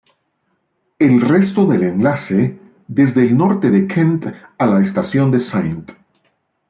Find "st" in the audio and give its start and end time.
5.37-5.95